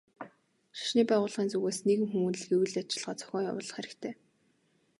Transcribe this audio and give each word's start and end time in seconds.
Шашны 0.77 1.01
байгууллагын 1.09 1.51
зүгээс 1.51 1.79
нийгэм 1.85 2.07
хүмүүнлэгийн 2.09 2.59
үйл 2.63 2.79
ажиллагаа 2.81 3.19
зохион 3.19 3.47
явуулах 3.49 3.75
хэрэгтэй. 3.75 4.13